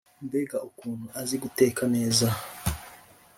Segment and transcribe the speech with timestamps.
[0.25, 2.27] Mbega ukuntu azi guteka neza